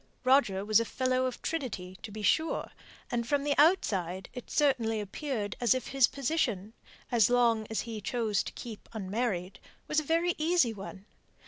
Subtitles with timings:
[0.23, 2.71] Roger was Fellow of Trinity, to be sure;
[3.11, 6.73] and from the outside it certainly appeared as if his position,
[7.11, 11.05] as long as he chose to keep unmarried, was a very easy one.